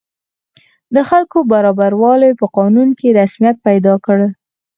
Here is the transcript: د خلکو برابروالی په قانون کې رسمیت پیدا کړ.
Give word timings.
د 0.95 0.97
خلکو 1.09 1.37
برابروالی 1.51 2.31
په 2.39 2.45
قانون 2.57 2.89
کې 2.99 3.15
رسمیت 3.19 3.55
پیدا 3.67 3.93
کړ. 4.05 4.19